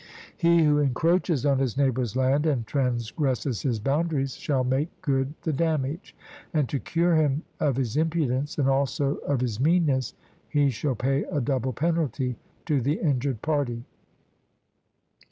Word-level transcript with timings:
He 0.35 0.63
who 0.63 0.79
encroaches 0.79 1.45
on 1.45 1.59
his 1.59 1.77
neighbour's 1.77 2.15
land, 2.15 2.47
and 2.47 2.65
transgresses 2.65 3.61
his 3.61 3.77
boundaries, 3.79 4.33
shall 4.35 4.63
make 4.63 4.89
good 5.03 5.35
the 5.43 5.53
damage, 5.53 6.15
and, 6.55 6.67
to 6.69 6.79
cure 6.79 7.13
him 7.15 7.43
of 7.59 7.75
his 7.77 7.95
impudence 7.95 8.57
and 8.57 8.67
also 8.67 9.17
of 9.17 9.41
his 9.41 9.59
meanness, 9.59 10.15
he 10.49 10.71
shall 10.71 10.95
pay 10.95 11.23
a 11.25 11.39
double 11.39 11.71
penalty 11.71 12.35
to 12.65 12.81
the 12.81 12.95
injured 12.99 13.43
party. 13.43 13.83